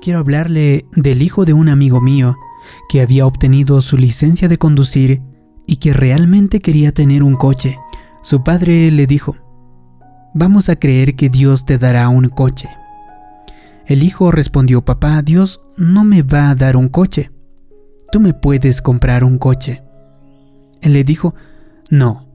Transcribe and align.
quiero 0.00 0.18
hablarle 0.18 0.86
del 0.92 1.22
hijo 1.22 1.44
de 1.44 1.52
un 1.52 1.68
amigo 1.68 2.00
mío 2.00 2.36
que 2.88 3.00
había 3.00 3.26
obtenido 3.26 3.80
su 3.80 3.96
licencia 3.96 4.48
de 4.48 4.56
conducir 4.56 5.22
y 5.66 5.76
que 5.76 5.92
realmente 5.92 6.60
quería 6.60 6.92
tener 6.92 7.22
un 7.22 7.36
coche. 7.36 7.78
Su 8.22 8.42
padre 8.42 8.90
le 8.90 9.06
dijo, 9.06 9.36
vamos 10.34 10.68
a 10.68 10.76
creer 10.76 11.14
que 11.14 11.28
Dios 11.28 11.64
te 11.64 11.78
dará 11.78 12.08
un 12.08 12.28
coche. 12.28 12.68
El 13.86 14.02
hijo 14.02 14.30
respondió, 14.30 14.84
papá, 14.84 15.22
Dios 15.22 15.60
no 15.76 16.04
me 16.04 16.22
va 16.22 16.50
a 16.50 16.54
dar 16.54 16.76
un 16.76 16.88
coche. 16.88 17.30
Tú 18.12 18.20
me 18.20 18.34
puedes 18.34 18.82
comprar 18.82 19.24
un 19.24 19.38
coche. 19.38 19.82
Él 20.80 20.92
le 20.92 21.04
dijo, 21.04 21.34
no, 21.90 22.28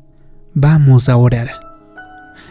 vamos 0.53 1.09
a 1.09 1.17
orar. 1.17 1.49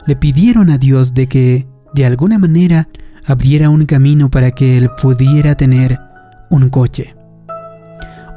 Le 0.06 0.16
pidieron 0.16 0.70
a 0.70 0.78
Dios 0.78 1.15
de 1.15 1.28
que, 1.28 1.66
de 1.95 2.06
alguna 2.06 2.38
manera, 2.38 2.88
abriera 3.27 3.70
un 3.70 3.87
camino 3.87 4.30
para 4.30 4.51
que 4.51 4.77
él 4.77 4.91
pudiera 5.01 5.55
tener 5.55 5.98
un 6.51 6.69
coche. 6.69 7.14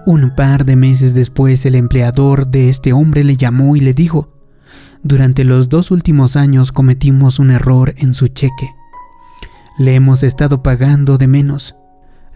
Un 0.05 0.33
par 0.35 0.65
de 0.65 0.75
meses 0.75 1.13
después 1.13 1.65
el 1.65 1.75
empleador 1.75 2.47
de 2.47 2.69
este 2.69 2.93
hombre 2.93 3.23
le 3.23 3.35
llamó 3.35 3.75
y 3.75 3.81
le 3.81 3.93
dijo, 3.93 4.29
durante 5.03 5.43
los 5.43 5.69
dos 5.69 5.91
últimos 5.91 6.35
años 6.35 6.71
cometimos 6.71 7.39
un 7.39 7.51
error 7.51 7.93
en 7.97 8.13
su 8.13 8.27
cheque. 8.27 8.73
Le 9.77 9.95
hemos 9.95 10.23
estado 10.23 10.63
pagando 10.63 11.17
de 11.17 11.27
menos. 11.27 11.75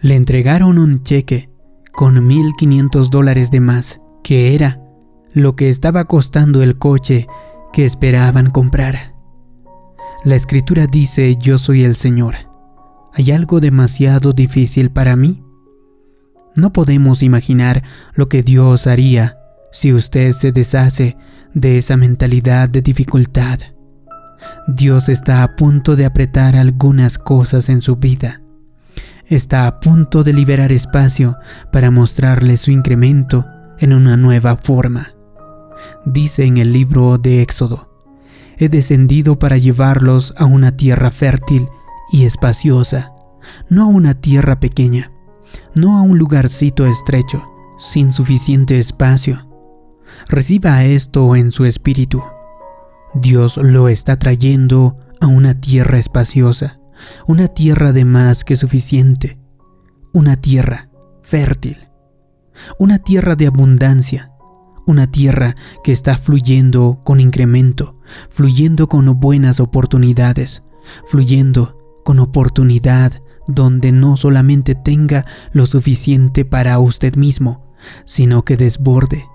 Le 0.00 0.16
entregaron 0.16 0.78
un 0.78 1.02
cheque 1.02 1.50
con 1.92 2.16
1.500 2.28 3.10
dólares 3.10 3.50
de 3.50 3.60
más, 3.60 4.00
que 4.22 4.54
era 4.54 4.80
lo 5.34 5.56
que 5.56 5.70
estaba 5.70 6.04
costando 6.04 6.62
el 6.62 6.78
coche 6.78 7.26
que 7.72 7.84
esperaban 7.84 8.50
comprar. 8.50 9.11
La 10.24 10.36
escritura 10.36 10.86
dice, 10.86 11.34
yo 11.36 11.58
soy 11.58 11.82
el 11.82 11.96
Señor. 11.96 12.36
¿Hay 13.12 13.32
algo 13.32 13.58
demasiado 13.58 14.32
difícil 14.32 14.92
para 14.92 15.16
mí? 15.16 15.42
No 16.54 16.72
podemos 16.72 17.24
imaginar 17.24 17.82
lo 18.14 18.28
que 18.28 18.44
Dios 18.44 18.86
haría 18.86 19.36
si 19.72 19.92
usted 19.92 20.32
se 20.32 20.52
deshace 20.52 21.16
de 21.54 21.76
esa 21.76 21.96
mentalidad 21.96 22.68
de 22.68 22.82
dificultad. 22.82 23.58
Dios 24.68 25.08
está 25.08 25.42
a 25.42 25.56
punto 25.56 25.96
de 25.96 26.04
apretar 26.04 26.54
algunas 26.54 27.18
cosas 27.18 27.68
en 27.68 27.80
su 27.80 27.96
vida. 27.96 28.42
Está 29.26 29.66
a 29.66 29.80
punto 29.80 30.22
de 30.22 30.34
liberar 30.34 30.70
espacio 30.70 31.36
para 31.72 31.90
mostrarle 31.90 32.56
su 32.58 32.70
incremento 32.70 33.44
en 33.80 33.92
una 33.92 34.16
nueva 34.16 34.56
forma. 34.56 35.14
Dice 36.04 36.44
en 36.44 36.58
el 36.58 36.72
libro 36.72 37.18
de 37.18 37.42
Éxodo, 37.42 37.91
he 38.58 38.68
descendido 38.68 39.38
para 39.38 39.58
llevarlos 39.58 40.34
a 40.36 40.46
una 40.46 40.76
tierra 40.76 41.10
fértil 41.10 41.68
y 42.12 42.24
espaciosa, 42.24 43.12
no 43.68 43.84
a 43.84 43.86
una 43.86 44.14
tierra 44.14 44.60
pequeña, 44.60 45.12
no 45.74 45.98
a 45.98 46.02
un 46.02 46.18
lugarcito 46.18 46.86
estrecho, 46.86 47.44
sin 47.78 48.12
suficiente 48.12 48.78
espacio. 48.78 49.48
Reciba 50.28 50.84
esto 50.84 51.34
en 51.36 51.50
su 51.50 51.64
espíritu. 51.64 52.22
Dios 53.14 53.56
lo 53.56 53.88
está 53.88 54.18
trayendo 54.18 54.98
a 55.20 55.26
una 55.26 55.60
tierra 55.60 55.98
espaciosa, 55.98 56.80
una 57.26 57.48
tierra 57.48 57.92
de 57.92 58.04
más 58.04 58.44
que 58.44 58.56
suficiente, 58.56 59.38
una 60.12 60.36
tierra 60.36 60.88
fértil, 61.22 61.76
una 62.78 62.98
tierra 62.98 63.36
de 63.36 63.46
abundancia, 63.46 64.31
una 64.86 65.10
tierra 65.10 65.54
que 65.82 65.92
está 65.92 66.16
fluyendo 66.16 67.00
con 67.04 67.20
incremento, 67.20 67.94
fluyendo 68.30 68.88
con 68.88 69.20
buenas 69.20 69.60
oportunidades, 69.60 70.62
fluyendo 71.06 71.78
con 72.04 72.18
oportunidad 72.18 73.20
donde 73.46 73.92
no 73.92 74.16
solamente 74.16 74.74
tenga 74.74 75.24
lo 75.52 75.66
suficiente 75.66 76.44
para 76.44 76.78
usted 76.78 77.16
mismo, 77.16 77.62
sino 78.04 78.44
que 78.44 78.56
desborde, 78.56 79.28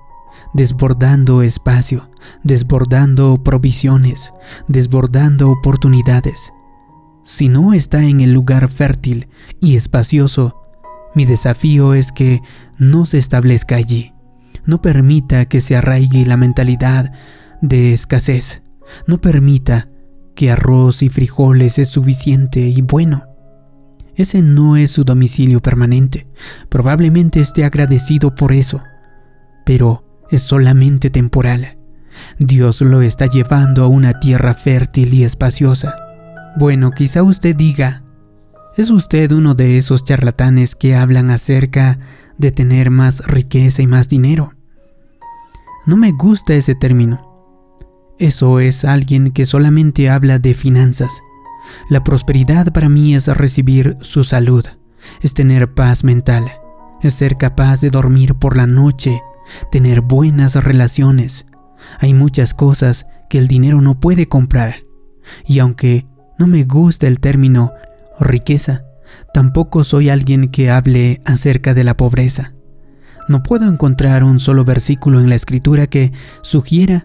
desbordando 0.54 1.42
espacio, 1.42 2.10
desbordando 2.44 3.42
provisiones, 3.44 4.34
desbordando 4.68 5.50
oportunidades. 5.50 6.54
Si 7.24 7.50
no 7.50 7.74
está 7.74 8.04
en 8.06 8.22
el 8.22 8.32
lugar 8.32 8.70
fértil 8.70 9.28
y 9.60 9.76
espacioso, 9.76 10.62
mi 11.14 11.26
desafío 11.26 11.94
es 11.94 12.12
que 12.12 12.42
no 12.78 13.06
se 13.06 13.18
establezca 13.18 13.76
allí. 13.76 14.14
No 14.68 14.82
permita 14.82 15.46
que 15.46 15.62
se 15.62 15.76
arraigue 15.76 16.26
la 16.26 16.38
mentalidad 16.38 17.12
de 17.62 17.94
escasez. 17.94 18.62
No 19.08 19.20
permita 19.20 19.90
que 20.36 20.52
arroz 20.52 21.02
y 21.02 21.10
frijoles 21.10 21.80
es 21.80 21.88
suficiente 21.88 22.60
y 22.60 22.82
bueno. 22.82 23.24
Ese 24.16 24.42
no 24.42 24.76
es 24.78 24.92
su 24.92 25.04
domicilio 25.04 25.62
permanente. 25.62 26.28
Probablemente 26.70 27.40
esté 27.40 27.64
agradecido 27.64 28.36
por 28.36 28.52
eso. 28.52 28.84
Pero 29.66 30.04
es 30.30 30.42
solamente 30.42 31.10
temporal. 31.10 31.78
Dios 32.38 32.82
lo 32.82 33.02
está 33.02 33.28
llevando 33.28 33.84
a 33.84 33.88
una 33.88 34.20
tierra 34.20 34.54
fértil 34.54 35.14
y 35.14 35.24
espaciosa. 35.24 35.96
Bueno, 36.60 36.92
quizá 36.92 37.24
usted 37.24 37.56
diga, 37.56 38.04
¿es 38.76 38.90
usted 38.90 39.32
uno 39.32 39.54
de 39.54 39.78
esos 39.78 40.04
charlatanes 40.04 40.76
que 40.76 40.96
hablan 40.96 41.30
acerca 41.32 42.00
de 42.38 42.52
tener 42.52 42.90
más 42.90 43.26
riqueza 43.28 43.82
y 43.82 43.88
más 43.88 44.10
dinero? 44.10 44.57
No 45.88 45.96
me 45.96 46.12
gusta 46.12 46.54
ese 46.54 46.76
término. 46.76 47.24
Eso 48.20 48.60
es 48.60 48.84
alguien 48.84 49.32
que 49.32 49.46
solamente 49.46 50.10
habla 50.10 50.38
de 50.38 50.54
finanzas. 50.54 51.22
La 51.90 52.04
prosperidad 52.04 52.74
para 52.74 52.90
mí 52.90 53.16
es 53.16 53.28
recibir 53.28 53.96
su 54.02 54.26
salud, 54.26 54.66
es 55.22 55.34
tener 55.34 55.74
paz 55.74 56.04
mental, 56.04 56.44
es 57.02 57.14
ser 57.14 57.38
capaz 57.38 57.80
de 57.80 57.90
dormir 57.90 58.36
por 58.36 58.58
la 58.58 58.68
noche, 58.68 59.22
tener 59.72 60.02
buenas 60.02 60.62
relaciones. 60.62 61.46
Hay 62.02 62.14
muchas 62.14 62.54
cosas 62.54 63.06
que 63.30 63.38
el 63.38 63.48
dinero 63.48 63.80
no 63.80 63.98
puede 63.98 64.28
comprar. 64.28 64.84
Y 65.46 65.60
aunque 65.60 66.06
no 66.38 66.48
me 66.48 66.66
gusta 66.66 67.08
el 67.08 67.22
término 67.22 67.72
riqueza, 68.20 68.84
tampoco 69.34 69.86
soy 69.86 70.10
alguien 70.10 70.50
que 70.50 70.70
hable 70.70 71.22
acerca 71.24 71.74
de 71.74 71.86
la 71.86 71.96
pobreza. 71.96 72.57
No 73.28 73.44
puedo 73.44 73.70
encontrar 73.70 74.24
un 74.24 74.40
solo 74.40 74.64
versículo 74.64 75.20
en 75.20 75.30
la 75.30 75.36
escritura 75.36 75.88
que 75.88 76.12
sugiera 76.42 77.04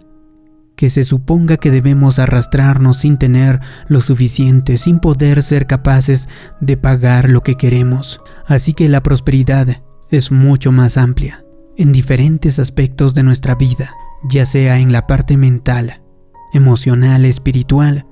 que 0.77 0.91
se 0.91 1.05
suponga 1.05 1.59
que 1.59 1.71
debemos 1.71 2.19
arrastrarnos 2.19 2.97
sin 2.97 3.17
tener 3.17 3.61
lo 3.89 4.01
suficiente, 4.01 4.79
sin 4.79 4.99
poder 4.99 5.43
ser 5.43 5.67
capaces 5.67 6.29
de 6.61 6.77
pagar 6.77 7.31
lo 7.31 7.43
que 7.43 7.55
queremos. 7.55 8.21
Así 8.47 8.75
que 8.75 8.89
la 8.89 9.03
prosperidad 9.03 9.83
es 10.11 10.33
mucho 10.33 10.73
más 10.73 10.97
amplia, 10.97 11.45
en 11.77 11.93
diferentes 11.93 12.59
aspectos 12.59 13.15
de 13.15 13.23
nuestra 13.23 13.55
vida, 13.55 13.93
ya 14.29 14.45
sea 14.47 14.79
en 14.79 14.93
la 14.93 15.07
parte 15.07 15.37
mental, 15.37 16.03
emocional, 16.53 17.25
espiritual 17.25 18.07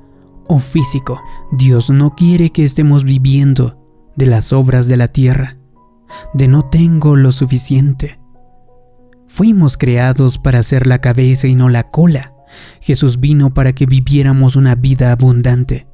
o 0.47 0.60
físico. 0.60 1.20
Dios 1.53 1.91
no 1.91 2.15
quiere 2.15 2.50
que 2.50 2.65
estemos 2.65 3.04
viviendo 3.04 3.78
de 4.16 4.26
las 4.26 4.53
obras 4.53 4.87
de 4.87 4.97
la 4.97 5.09
tierra, 5.09 5.59
de 6.34 6.48
no 6.48 6.62
tengo 6.62 7.16
lo 7.16 7.32
suficiente. 7.32 8.19
Fuimos 9.26 9.76
creados 9.76 10.38
para 10.38 10.62
ser 10.62 10.87
la 10.87 11.00
cabeza 11.00 11.47
y 11.47 11.54
no 11.54 11.69
la 11.69 11.84
cola. 11.84 12.34
Jesús 12.81 13.21
vino 13.21 13.54
para 13.54 13.72
que 13.72 13.87
viviéramos 13.87 14.56
una 14.56 14.75
vida 14.75 15.12
abundante. 15.12 15.87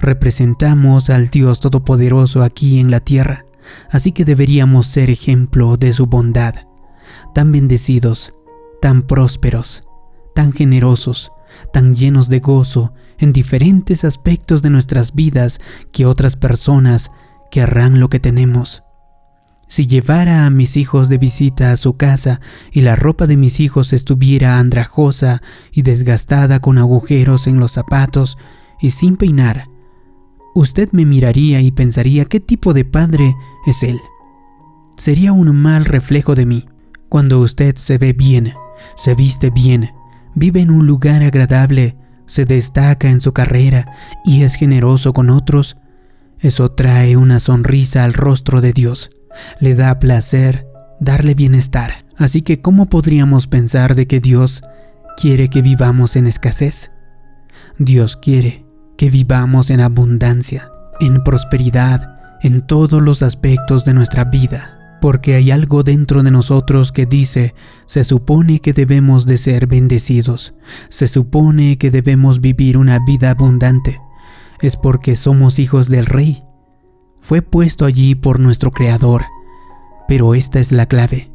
Representamos 0.00 1.08
al 1.08 1.28
Dios 1.28 1.60
Todopoderoso 1.60 2.42
aquí 2.42 2.80
en 2.80 2.90
la 2.90 3.00
tierra, 3.00 3.44
así 3.90 4.12
que 4.12 4.24
deberíamos 4.24 4.86
ser 4.86 5.10
ejemplo 5.10 5.76
de 5.76 5.92
su 5.92 6.06
bondad. 6.06 6.54
Tan 7.34 7.52
bendecidos, 7.52 8.32
tan 8.80 9.02
prósperos, 9.02 9.82
tan 10.34 10.52
generosos, 10.52 11.30
tan 11.72 11.94
llenos 11.94 12.28
de 12.28 12.40
gozo 12.40 12.92
en 13.18 13.32
diferentes 13.32 14.04
aspectos 14.04 14.62
de 14.62 14.70
nuestras 14.70 15.14
vidas 15.14 15.60
que 15.92 16.04
otras 16.04 16.36
personas 16.36 17.12
querrán 17.50 18.00
lo 18.00 18.08
que 18.08 18.18
tenemos. 18.18 18.82
Si 19.72 19.86
llevara 19.86 20.44
a 20.44 20.50
mis 20.50 20.76
hijos 20.76 21.08
de 21.08 21.16
visita 21.16 21.72
a 21.72 21.76
su 21.76 21.94
casa 21.94 22.42
y 22.72 22.82
la 22.82 22.94
ropa 22.94 23.26
de 23.26 23.38
mis 23.38 23.58
hijos 23.58 23.94
estuviera 23.94 24.58
andrajosa 24.58 25.40
y 25.72 25.80
desgastada 25.80 26.60
con 26.60 26.76
agujeros 26.76 27.46
en 27.46 27.58
los 27.58 27.72
zapatos 27.72 28.36
y 28.82 28.90
sin 28.90 29.16
peinar, 29.16 29.70
usted 30.54 30.90
me 30.92 31.06
miraría 31.06 31.62
y 31.62 31.70
pensaría 31.70 32.26
qué 32.26 32.38
tipo 32.38 32.74
de 32.74 32.84
padre 32.84 33.34
es 33.64 33.82
él. 33.82 33.98
Sería 34.98 35.32
un 35.32 35.56
mal 35.56 35.86
reflejo 35.86 36.34
de 36.34 36.44
mí. 36.44 36.66
Cuando 37.08 37.40
usted 37.40 37.74
se 37.76 37.96
ve 37.96 38.12
bien, 38.12 38.52
se 38.94 39.14
viste 39.14 39.48
bien, 39.48 39.94
vive 40.34 40.60
en 40.60 40.70
un 40.70 40.86
lugar 40.86 41.22
agradable, 41.22 41.96
se 42.26 42.44
destaca 42.44 43.08
en 43.08 43.22
su 43.22 43.32
carrera 43.32 43.90
y 44.26 44.42
es 44.42 44.54
generoso 44.54 45.14
con 45.14 45.30
otros, 45.30 45.78
eso 46.40 46.72
trae 46.72 47.16
una 47.16 47.40
sonrisa 47.40 48.04
al 48.04 48.12
rostro 48.12 48.60
de 48.60 48.74
Dios 48.74 49.08
le 49.60 49.74
da 49.74 49.98
placer 49.98 50.66
darle 51.00 51.34
bienestar. 51.34 52.04
Así 52.16 52.42
que 52.42 52.60
¿cómo 52.60 52.86
podríamos 52.86 53.46
pensar 53.46 53.94
de 53.94 54.06
que 54.06 54.20
Dios 54.20 54.62
quiere 55.16 55.48
que 55.48 55.62
vivamos 55.62 56.16
en 56.16 56.26
escasez? 56.26 56.92
Dios 57.78 58.16
quiere 58.16 58.64
que 58.96 59.10
vivamos 59.10 59.70
en 59.70 59.80
abundancia, 59.80 60.66
en 61.00 61.22
prosperidad, 61.22 62.16
en 62.42 62.66
todos 62.66 63.02
los 63.02 63.22
aspectos 63.22 63.84
de 63.84 63.94
nuestra 63.94 64.24
vida 64.24 64.78
porque 65.02 65.34
hay 65.34 65.50
algo 65.50 65.82
dentro 65.82 66.22
de 66.22 66.30
nosotros 66.30 66.92
que 66.92 67.06
dice, 67.06 67.56
se 67.86 68.04
supone 68.04 68.60
que 68.60 68.72
debemos 68.72 69.26
de 69.26 69.36
ser 69.36 69.66
bendecidos, 69.66 70.54
se 70.90 71.08
supone 71.08 71.76
que 71.76 71.90
debemos 71.90 72.40
vivir 72.40 72.78
una 72.78 73.00
vida 73.04 73.30
abundante. 73.30 74.00
Es 74.60 74.76
porque 74.76 75.16
somos 75.16 75.58
hijos 75.58 75.88
del 75.88 76.06
Rey. 76.06 76.44
Fue 77.22 77.40
puesto 77.40 77.86
allí 77.86 78.14
por 78.16 78.40
nuestro 78.40 78.72
Creador. 78.72 79.24
Pero 80.08 80.34
esta 80.34 80.58
es 80.58 80.72
la 80.72 80.86
clave. 80.86 81.30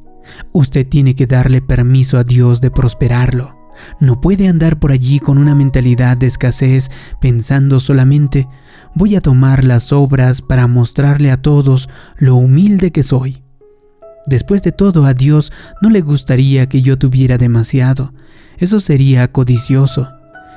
Usted 0.51 0.87
tiene 0.87 1.15
que 1.15 1.25
darle 1.25 1.61
permiso 1.61 2.17
a 2.17 2.23
Dios 2.23 2.59
de 2.59 2.69
prosperarlo. 2.69 3.57
No 3.99 4.19
puede 4.19 4.47
andar 4.47 4.79
por 4.79 4.91
allí 4.91 5.19
con 5.19 5.37
una 5.37 5.55
mentalidad 5.55 6.17
de 6.17 6.27
escasez 6.27 6.91
pensando 7.21 7.79
solamente 7.79 8.47
voy 8.95 9.15
a 9.15 9.21
tomar 9.21 9.63
las 9.63 9.93
obras 9.93 10.41
para 10.41 10.67
mostrarle 10.67 11.31
a 11.31 11.37
todos 11.37 11.87
lo 12.17 12.35
humilde 12.35 12.91
que 12.91 13.03
soy. 13.03 13.43
Después 14.25 14.61
de 14.63 14.73
todo, 14.73 15.05
a 15.05 15.13
Dios 15.13 15.53
no 15.81 15.89
le 15.89 16.01
gustaría 16.01 16.67
que 16.67 16.81
yo 16.81 16.97
tuviera 16.97 17.37
demasiado. 17.37 18.13
Eso 18.57 18.81
sería 18.81 19.31
codicioso. 19.31 20.09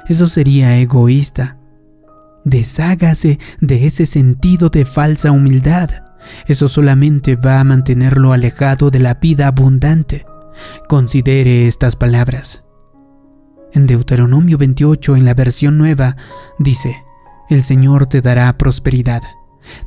Eso 0.08 0.26
sería 0.26 0.76
egoísta. 0.78 1.59
Deshágase 2.44 3.38
de 3.60 3.86
ese 3.86 4.06
sentido 4.06 4.68
de 4.68 4.84
falsa 4.84 5.30
humildad. 5.30 5.90
Eso 6.46 6.68
solamente 6.68 7.36
va 7.36 7.60
a 7.60 7.64
mantenerlo 7.64 8.32
alejado 8.32 8.90
de 8.90 8.98
la 8.98 9.14
vida 9.14 9.46
abundante. 9.46 10.26
Considere 10.88 11.66
estas 11.66 11.96
palabras. 11.96 12.62
En 13.72 13.86
Deuteronomio 13.86 14.58
28, 14.58 15.16
en 15.16 15.24
la 15.24 15.34
versión 15.34 15.78
nueva, 15.78 16.16
dice, 16.58 16.96
El 17.48 17.62
Señor 17.62 18.06
te 18.06 18.20
dará 18.20 18.56
prosperidad 18.58 19.22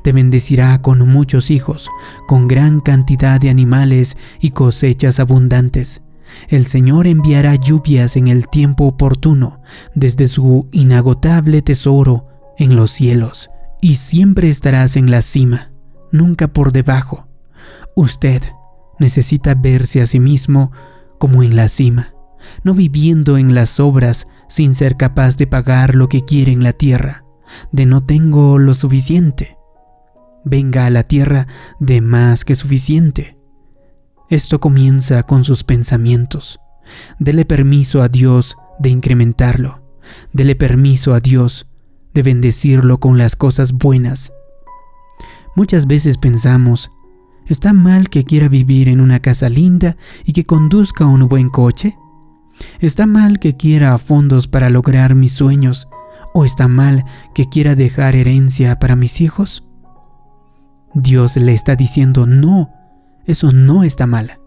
te 0.02 0.12
bendecirá 0.12 0.82
con 0.82 1.08
muchos 1.08 1.52
hijos, 1.52 1.90
con 2.28 2.48
gran 2.48 2.82
cantidad 2.82 3.40
de 3.40 3.50
animales 3.50 4.18
y 4.40 4.52
cosechas 4.52 5.20
abundantes. 5.20 6.02
El 6.48 6.66
Señor 6.66 7.08
enviará 7.08 7.56
lluvias 7.56 8.16
en 8.16 8.28
el 8.28 8.48
tiempo 8.48 8.86
oportuno, 8.86 9.62
desde 9.94 10.28
su 10.28 10.68
inagotable 10.72 11.62
tesoro 11.62 12.28
en 12.64 12.76
los 12.76 12.92
cielos, 12.92 13.50
y 13.82 13.96
siempre 13.96 14.50
estarás 14.50 14.96
en 14.96 15.12
la 15.12 15.22
cima, 15.22 15.72
nunca 16.12 16.48
por 16.48 16.72
debajo. 16.72 17.28
Usted 17.96 18.42
necesita 19.00 19.56
verse 19.56 20.02
a 20.02 20.08
sí 20.08 20.20
mismo 20.20 20.72
como 21.20 21.44
en 21.44 21.56
la 21.56 21.68
cima, 21.68 22.14
no 22.64 22.74
viviendo 22.74 23.38
en 23.38 23.54
las 23.54 23.80
obras 23.80 24.28
sin 24.50 24.76
ser 24.76 24.96
capaz 24.96 25.38
de 25.38 25.48
pagar 25.48 25.96
lo 25.96 26.10
que 26.10 26.26
quiere 26.26 26.52
en 26.52 26.64
la 26.64 26.74
tierra, 26.74 27.26
de 27.72 27.86
no 27.86 28.04
tengo 28.04 28.58
lo 28.58 28.74
suficiente 28.74 29.58
venga 30.44 30.86
a 30.86 30.90
la 30.90 31.04
tierra 31.04 31.48
de 31.80 32.02
más 32.02 32.46
que 32.46 32.56
suficiente. 32.56 33.38
Esto 34.30 34.60
comienza 34.60 35.24
con 35.24 35.44
sus 35.44 35.64
pensamientos. 35.64 36.60
Dele 37.20 37.46
permiso 37.46 38.02
a 38.02 38.10
Dios 38.10 38.58
de 38.80 38.90
incrementarlo. 38.90 39.82
Dele 40.32 40.56
permiso 40.56 41.14
a 41.14 41.20
Dios 41.20 41.68
de 42.14 42.24
bendecirlo 42.24 43.00
con 43.00 43.18
las 43.18 43.36
cosas 43.36 43.74
buenas. 43.74 44.34
Muchas 45.56 45.88
veces 45.88 46.18
pensamos, 46.18 46.92
¿está 47.48 47.74
mal 47.74 48.10
que 48.10 48.24
quiera 48.24 48.48
vivir 48.48 48.88
en 48.88 49.02
una 49.02 49.20
casa 49.20 49.50
linda 49.50 49.98
y 50.26 50.34
que 50.34 50.46
conduzca 50.46 51.06
un 51.06 51.28
buen 51.28 51.50
coche? 51.50 51.98
¿Está 52.80 53.06
mal 53.06 53.40
que 53.40 53.56
quiera 53.56 53.98
fondos 53.98 54.48
para 54.48 54.70
lograr 54.70 55.16
mis 55.16 55.34
sueños? 55.34 55.88
¿O 56.34 56.46
está 56.46 56.68
mal 56.68 57.06
que 57.34 57.50
quiera 57.50 57.76
dejar 57.76 58.16
herencia 58.16 58.80
para 58.80 58.96
mis 58.96 59.22
hijos? 59.22 59.64
Dios 60.94 61.38
le 61.38 61.54
está 61.54 61.76
diciendo, 61.76 62.28
no, 62.28 62.72
eso 63.26 63.52
no 63.52 63.84
está 63.84 64.06
mal. 64.06 64.40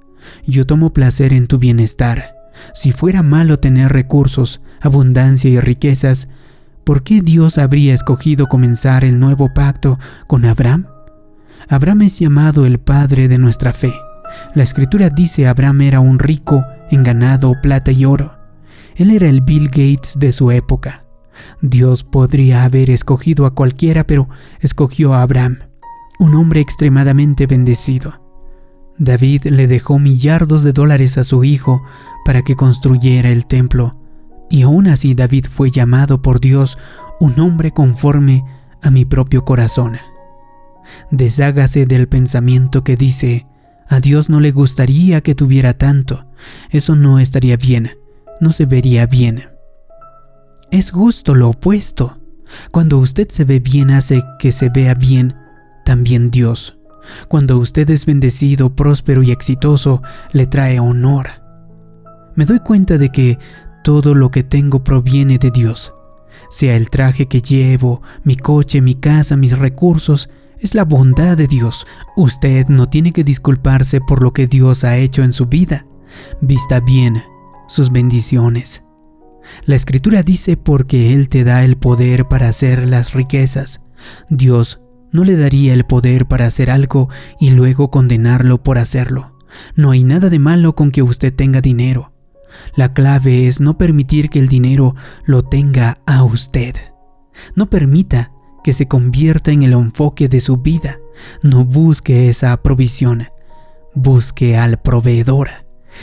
Yo 0.47 0.65
tomo 0.67 0.93
placer 0.93 1.33
en 1.33 1.47
tu 1.47 1.59
bienestar. 1.59 2.35
Si 2.75 2.93
fuera 2.93 3.23
malo 3.23 3.59
tener 3.59 3.93
recursos, 3.93 4.61
abundancia 4.81 5.51
y 5.51 5.61
riquezas, 5.61 6.29
¿por 6.87 7.03
qué 7.03 7.21
Dios 7.21 7.59
habría 7.59 7.93
escogido 7.93 8.47
comenzar 8.47 9.05
el 9.05 9.19
nuevo 9.19 9.53
pacto 9.53 9.99
con 10.29 10.45
Abraham? 10.45 10.87
Abraham 11.69 12.03
es 12.03 12.21
llamado 12.21 12.65
el 12.65 12.79
padre 12.79 13.27
de 13.27 13.39
nuestra 13.39 13.73
fe. 13.73 13.93
La 14.55 14.63
escritura 14.63 15.11
dice 15.11 15.49
Abraham 15.49 15.81
era 15.81 15.99
un 15.99 16.21
rico 16.21 16.63
en 16.93 17.03
ganado, 17.03 17.55
plata 17.61 17.91
y 17.91 18.05
oro. 18.05 18.39
Él 18.95 19.11
era 19.11 19.29
el 19.29 19.41
Bill 19.41 19.67
Gates 19.67 20.15
de 20.21 20.31
su 20.31 20.53
época. 20.53 21.05
Dios 21.61 22.05
podría 22.05 22.63
haber 22.63 22.89
escogido 22.89 23.47
a 23.47 23.55
cualquiera, 23.55 24.07
pero 24.07 24.29
escogió 24.61 25.13
a 25.13 25.23
Abraham 25.23 25.59
un 26.21 26.37
hombre 26.37 26.61
extremadamente 26.61 27.49
bendecido. 27.49 28.23
David 28.97 29.47
le 29.47 29.67
dejó 29.67 29.99
millardos 29.99 30.63
de 30.63 30.73
dólares 30.73 31.19
a 31.19 31.25
su 31.25 31.43
hijo 31.43 31.83
para 32.25 32.43
que 32.43 32.55
construyera 32.55 33.31
el 33.31 33.47
templo, 33.47 34.06
y 34.51 34.63
aún 34.63 34.87
así 34.87 35.15
David 35.15 35.47
fue 35.51 35.71
llamado 35.71 36.23
por 36.23 36.41
Dios 36.41 36.79
un 37.21 37.39
hombre 37.41 37.71
conforme 37.73 38.45
a 38.83 38.91
mi 38.91 39.05
propio 39.05 39.43
corazón. 39.43 39.97
Deshágase 41.11 41.87
del 41.87 42.09
pensamiento 42.09 42.85
que 42.85 42.97
dice, 42.97 43.47
a 43.89 44.01
Dios 44.01 44.31
no 44.31 44.41
le 44.41 44.53
gustaría 44.53 45.21
que 45.21 45.35
tuviera 45.35 45.75
tanto, 45.75 46.27
eso 46.71 46.97
no 46.97 47.19
estaría 47.19 47.57
bien, 47.57 47.99
no 48.41 48.53
se 48.53 48.67
vería 48.67 49.07
bien. 49.07 49.51
Es 50.71 50.91
justo 50.91 51.35
lo 51.35 51.51
opuesto. 51.51 52.19
Cuando 52.71 52.99
usted 52.99 53.29
se 53.29 53.45
ve 53.45 53.61
bien 53.61 53.91
hace 53.91 54.23
que 54.39 54.53
se 54.53 54.69
vea 54.69 54.95
bien 54.95 55.35
también 55.85 56.31
Dios. 56.31 56.77
Cuando 57.29 57.59
usted 57.59 57.89
es 57.91 58.07
bendecido, 58.07 58.75
próspero 58.75 59.23
y 59.23 59.31
exitoso, 59.31 60.03
le 60.33 60.47
trae 60.47 60.81
honor. 60.81 61.29
Me 62.35 62.45
doy 62.45 62.59
cuenta 62.59 62.99
de 62.99 63.11
que 63.11 63.39
todo 63.87 64.17
lo 64.17 64.33
que 64.33 64.43
tengo 64.43 64.83
proviene 64.83 65.39
de 65.39 65.53
Dios. 65.53 65.95
Sea 66.51 66.75
el 66.75 66.91
traje 66.91 67.27
que 67.27 67.41
llevo, 67.41 68.03
mi 68.25 68.35
coche, 68.35 68.81
mi 68.81 68.97
casa, 68.97 69.37
mis 69.37 69.57
recursos, 69.57 70.29
es 70.59 70.75
la 70.75 70.85
bondad 70.85 71.37
de 71.37 71.47
Dios. 71.47 71.87
Usted 72.17 72.67
no 72.67 72.89
tiene 72.89 73.13
que 73.13 73.23
disculparse 73.23 74.01
por 74.01 74.25
lo 74.25 74.33
que 74.33 74.49
Dios 74.49 74.83
ha 74.83 74.97
hecho 74.97 75.23
en 75.23 75.33
su 75.33 75.47
vida. 75.47 75.87
Vista 76.41 76.81
bien 76.81 77.23
sus 77.69 77.93
bendiciones. 77.93 78.83
La 79.67 79.77
escritura 79.77 80.25
dice 80.25 80.57
porque 80.57 81.15
Él 81.15 81.29
te 81.29 81.45
da 81.45 81.65
el 81.65 81.77
poder 81.77 82.27
para 82.27 82.49
hacer 82.49 82.89
las 82.89 83.13
riquezas. 83.15 83.83
Dios 84.29 84.81
no 85.13 85.23
le 85.23 85.37
daría 85.37 85.73
el 85.73 85.87
poder 85.87 86.27
para 86.27 86.47
hacer 86.47 86.71
algo 86.71 87.09
y 87.39 87.51
luego 87.51 87.93
condenarlo 87.93 88.65
por 88.65 88.79
hacerlo. 88.79 89.37
No 89.77 89.93
hay 89.93 90.03
nada 90.03 90.29
de 90.29 90.41
malo 90.41 90.75
con 90.75 90.91
que 90.91 91.03
usted 91.03 91.33
tenga 91.33 91.61
dinero. 91.61 92.16
La 92.75 92.93
clave 92.93 93.47
es 93.47 93.61
no 93.61 93.79
permitir 93.79 94.31
que 94.31 94.39
el 94.39 94.49
dinero 94.49 94.95
lo 95.25 95.43
tenga 95.43 95.99
a 96.07 96.23
usted. 96.25 96.75
No 97.55 97.69
permita 97.69 98.33
que 98.65 98.73
se 98.73 98.89
convierta 98.89 99.53
en 99.53 99.63
el 99.63 99.73
enfoque 99.73 100.29
de 100.29 100.41
su 100.41 100.59
vida. 100.59 100.99
No 101.43 101.65
busque 101.65 102.29
esa 102.29 102.57
provisión. 102.63 103.29
Busque 103.95 104.57
al 104.57 104.79
proveedor. 104.79 105.49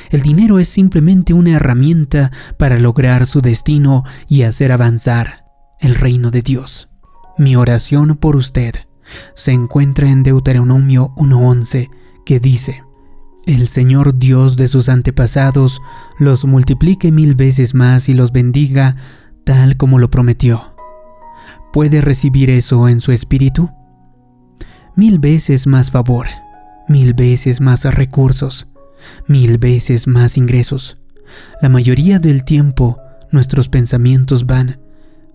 El 0.09 0.21
dinero 0.21 0.59
es 0.59 0.69
simplemente 0.69 1.33
una 1.33 1.51
herramienta 1.51 2.31
para 2.57 2.79
lograr 2.79 3.25
su 3.25 3.41
destino 3.41 4.03
y 4.27 4.43
hacer 4.43 4.71
avanzar 4.71 5.45
el 5.79 5.95
reino 5.95 6.31
de 6.31 6.41
Dios. 6.41 6.89
Mi 7.37 7.55
oración 7.55 8.15
por 8.15 8.35
usted 8.35 8.73
se 9.35 9.51
encuentra 9.51 10.09
en 10.09 10.23
Deuteronomio 10.23 11.13
1.11, 11.17 11.89
que 12.25 12.39
dice, 12.39 12.83
El 13.45 13.67
Señor 13.67 14.17
Dios 14.17 14.55
de 14.57 14.67
sus 14.67 14.89
antepasados 14.89 15.81
los 16.17 16.45
multiplique 16.45 17.11
mil 17.11 17.35
veces 17.35 17.73
más 17.73 18.09
y 18.09 18.13
los 18.13 18.31
bendiga 18.31 18.95
tal 19.43 19.77
como 19.77 19.99
lo 19.99 20.09
prometió. 20.09 20.75
¿Puede 21.71 22.01
recibir 22.01 22.49
eso 22.49 22.87
en 22.87 23.01
su 23.01 23.11
espíritu? 23.11 23.71
Mil 24.95 25.19
veces 25.19 25.67
más 25.67 25.91
favor, 25.91 26.27
mil 26.87 27.13
veces 27.13 27.61
más 27.61 27.83
recursos, 27.83 28.67
mil 29.27 29.57
veces 29.57 30.07
más 30.07 30.37
ingresos. 30.37 30.97
La 31.61 31.69
mayoría 31.69 32.19
del 32.19 32.45
tiempo 32.45 32.99
nuestros 33.31 33.67
pensamientos 33.67 34.45
van, 34.45 34.79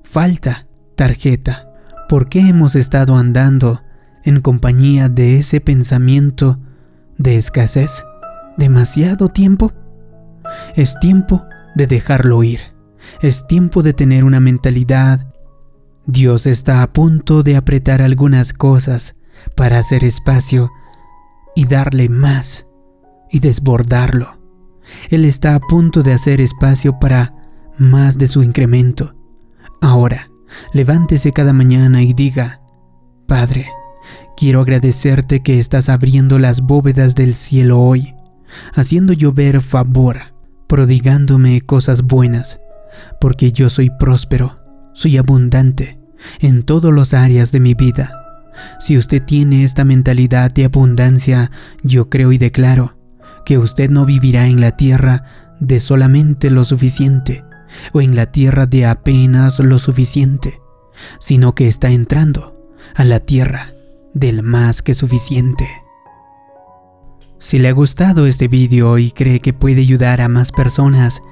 falta, 0.03 0.67
tarjeta, 0.95 1.69
¿Por 2.09 2.31
qué 2.31 2.41
hemos 2.41 2.75
estado 2.75 3.19
andando 3.19 3.83
en 4.25 4.41
compañía 4.41 5.11
de 5.11 5.39
ese 5.39 5.61
pensamiento 5.61 6.59
de 7.19 7.37
escasez 7.37 8.05
demasiado 8.57 9.29
tiempo? 9.29 9.73
Es 10.75 10.99
tiempo 10.99 11.45
de 11.75 11.87
dejarlo 11.87 12.43
ir. 12.43 12.61
Es 13.21 13.47
tiempo 13.47 13.83
de 13.83 13.93
tener 13.93 14.25
una 14.25 14.41
mentalidad. 14.41 15.33
Dios 16.07 16.47
está 16.47 16.83
a 16.83 16.93
punto 16.93 17.43
de 17.43 17.57
apretar 17.57 18.01
algunas 18.01 18.53
cosas 18.53 19.17
para 19.55 19.79
hacer 19.79 20.05
espacio 20.05 20.71
y 21.55 21.67
darle 21.67 22.09
más 22.09 22.67
y 23.31 23.41
desbordarlo. 23.41 24.39
Él 25.11 25.25
está 25.25 25.55
a 25.55 25.61
punto 25.61 26.03
de 26.03 26.15
hacer 26.15 26.41
espacio 26.41 26.99
para 26.99 27.35
más 27.77 28.17
de 28.17 28.27
su 28.27 28.43
incremento. 28.43 29.15
Ahora, 29.81 30.29
Levántese 30.73 31.33
cada 31.33 31.53
mañana 31.53 32.03
y 32.03 32.13
diga, 32.13 32.61
Padre, 33.27 33.69
quiero 34.39 34.61
agradecerte 34.61 35.41
que 35.41 35.59
estás 35.59 35.89
abriendo 35.89 36.39
las 36.39 36.61
bóvedas 36.61 37.17
del 37.17 37.35
cielo 37.35 37.81
hoy, 37.81 38.15
haciendo 38.73 39.13
llover 39.13 39.61
favor, 39.61 40.33
prodigándome 40.69 41.61
cosas 41.61 42.03
buenas, 42.03 42.61
porque 43.21 43.51
yo 43.51 43.69
soy 43.69 43.91
próspero, 43.91 44.61
soy 44.95 45.17
abundante 45.17 45.99
en 46.39 46.63
todas 46.63 46.95
las 46.95 47.15
áreas 47.15 47.51
de 47.51 47.59
mi 47.59 47.75
vida. 47.75 48.13
Si 48.79 48.97
usted 48.97 49.25
tiene 49.25 49.65
esta 49.65 49.85
mentalidad 49.85 50.53
de 50.53 50.67
abundancia, 50.67 51.51
yo 51.83 52.09
creo 52.09 52.31
y 52.31 52.39
declaro 52.39 52.97
que 53.45 53.59
usted 53.59 53.91
no 53.91 54.07
vivirá 54.07 54.47
en 54.47 54.61
la 54.61 54.71
tierra 54.71 55.25
de 55.59 55.81
solamente 55.81 56.51
lo 56.51 56.65
suficiente 56.65 57.45
o 57.93 58.01
en 58.01 58.15
la 58.15 58.27
tierra 58.27 58.67
de 58.67 58.87
apenas 58.87 59.59
lo 59.59 59.81
suficiente, 59.81 60.61
sino 61.19 61.57
que 61.57 61.67
está 61.67 61.91
entrando 61.91 62.57
a 62.95 63.03
la 63.03 63.19
tierra 63.19 63.73
del 64.15 64.43
más 64.43 64.83
que 64.83 64.95
suficiente. 64.95 65.67
Si 67.39 67.59
le 67.59 67.69
ha 67.69 67.73
gustado 67.73 68.27
este 68.27 68.49
vídeo 68.49 68.99
y 68.99 69.11
cree 69.13 69.41
que 69.41 69.53
puede 69.53 69.81
ayudar 69.81 70.21
a 70.21 70.29
más 70.29 70.51
personas, 70.51 71.23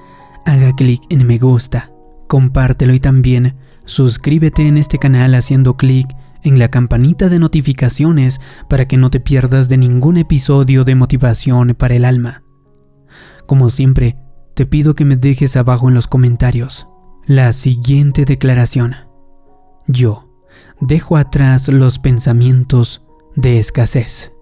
haga 0.45 0.75
clic 0.75 1.03
en 1.11 1.27
me 1.27 1.39
gusta, 1.39 1.91
compártelo 2.29 2.95
y 2.95 3.01
también 3.01 3.57
suscríbete 3.85 4.69
en 4.69 4.77
este 4.77 4.99
canal 4.99 5.35
haciendo 5.35 5.77
clic 5.77 6.07
en 6.43 6.59
la 6.59 6.69
campanita 6.69 7.29
de 7.29 7.39
notificaciones 7.39 8.41
para 8.69 8.87
que 8.87 8.97
no 8.97 9.11
te 9.11 9.21
pierdas 9.21 9.69
de 9.69 9.79
ningún 9.79 10.17
episodio 10.17 10.85
de 10.85 10.95
motivación 10.95 11.75
para 11.75 11.95
el 11.95 12.05
alma. 12.05 12.43
Como 13.47 13.69
siempre, 13.71 14.17
te 14.55 14.65
pido 14.65 14.95
que 14.95 15.05
me 15.05 15.17
dejes 15.17 15.57
abajo 15.57 15.89
en 15.89 15.95
los 15.95 16.07
comentarios 16.07 16.87
la 17.27 17.53
siguiente 17.53 18.25
declaración. 18.25 18.95
Yo 19.89 20.26
dejo 20.81 21.17
atrás 21.17 21.69
los 21.69 21.99
pensamientos 21.99 23.03
de 23.35 23.59
escasez. 23.59 24.33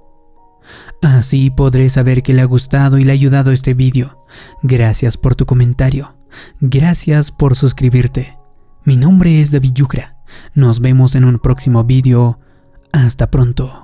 Así 1.02 1.50
podré 1.50 1.88
saber 1.88 2.22
que 2.22 2.32
le 2.32 2.42
ha 2.42 2.46
gustado 2.46 2.98
y 2.98 3.04
le 3.04 3.12
ha 3.12 3.14
ayudado 3.14 3.52
este 3.52 3.74
vídeo. 3.74 4.24
Gracias 4.62 5.16
por 5.16 5.34
tu 5.34 5.46
comentario. 5.46 6.16
Gracias 6.60 7.30
por 7.32 7.54
suscribirte. 7.56 8.38
Mi 8.84 8.96
nombre 8.96 9.40
es 9.40 9.50
David 9.50 9.72
Yucra. 9.74 10.16
Nos 10.54 10.80
vemos 10.80 11.14
en 11.14 11.24
un 11.24 11.38
próximo 11.38 11.84
vídeo. 11.84 12.38
Hasta 12.92 13.30
pronto. 13.30 13.83